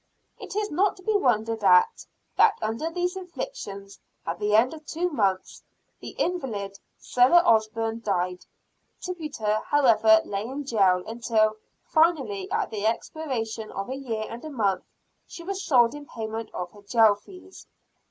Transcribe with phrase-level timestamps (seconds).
[0.39, 4.83] It is not to be wondered at, that under these inflictions, at the end of
[4.87, 5.61] two months,
[5.99, 8.43] the invalid, Sarah Osburn, died.
[8.99, 14.49] Tituba, however, lay in jail until, finally, at the expiration of a year and a
[14.49, 14.85] month,
[15.27, 17.67] she was sold in payment of her jail fees.